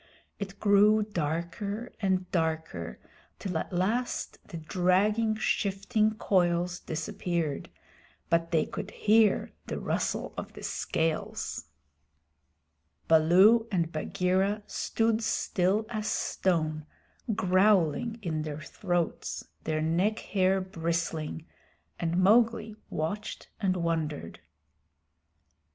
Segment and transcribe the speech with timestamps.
[0.39, 2.97] It grew darker and darker,
[3.37, 7.69] till at last the dragging, shifting coils disappeared,
[8.27, 11.65] but they could hear the rustle of the scales.
[13.07, 16.87] Baloo and Bagheera stood still as stone,
[17.35, 21.45] growling in their throats, their neck hair bristling,
[21.99, 24.39] and Mowgli watched and wondered.